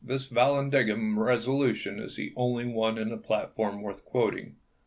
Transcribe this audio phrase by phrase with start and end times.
[0.03, 4.55] This Yallandigham resolution is the only one in the platform worth quoting.